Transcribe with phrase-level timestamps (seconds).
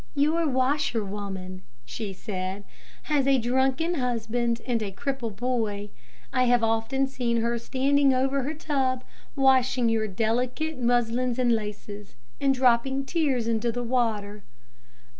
[0.15, 2.63] "Your washerwoman," she said,
[3.03, 5.91] "has a drunken husband and a cripple boy.
[6.33, 9.03] I have often seen her standing over her tub,
[9.35, 14.41] washing your delicate muslins and laces, and dropping tears into the water."